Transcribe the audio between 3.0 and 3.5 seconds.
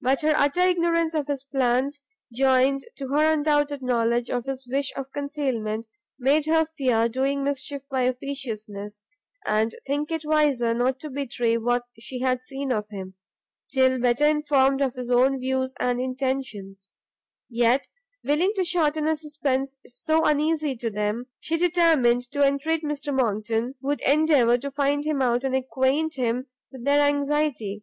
her